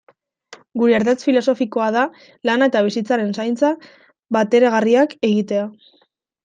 [0.81, 2.07] Gure ardatz filosofikoa da
[2.51, 3.73] lana eta bizitzaren zaintza
[4.39, 5.71] bateragarriak egitea.